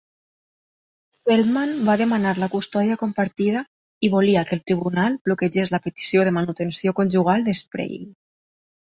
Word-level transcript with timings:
Feldman 1.15 1.73
va 1.89 1.95
demanar 2.01 2.31
la 2.43 2.47
custodia 2.53 2.95
compartida 3.01 3.61
i 4.07 4.09
volia 4.13 4.43
que 4.51 4.55
el 4.57 4.63
tribunal 4.71 5.17
bloquegés 5.29 5.71
la 5.75 5.81
petició 5.89 6.25
de 6.29 6.33
manutenció 6.39 6.95
conjugal 7.01 7.45
de 7.51 7.55
Sprague. 7.61 8.01